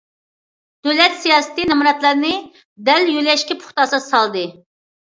دۆلەت 0.87 1.17
سىياسىتى 1.25 1.67
نامراتلارنى 1.73 2.35
دەل 2.91 3.13
يۆلەشكە 3.17 3.63
پۇختا 3.63 3.87
ئاساس 3.89 4.15
سالدى. 4.17 4.51